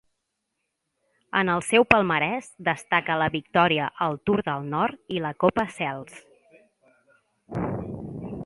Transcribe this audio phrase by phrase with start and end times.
[1.41, 6.19] En el seu palmarès destaca la victòria al Tour del Nord i la Copa Sels.